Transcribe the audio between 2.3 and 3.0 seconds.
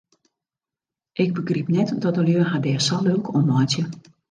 har dêr sa